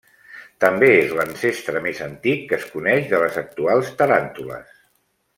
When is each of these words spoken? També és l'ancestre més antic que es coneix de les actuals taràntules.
També 0.63 0.87
és 1.01 1.11
l'ancestre 1.17 1.83
més 1.87 2.01
antic 2.05 2.41
que 2.51 2.57
es 2.61 2.65
coneix 2.77 3.07
de 3.15 3.19
les 3.25 3.37
actuals 3.45 3.91
taràntules. 4.01 4.73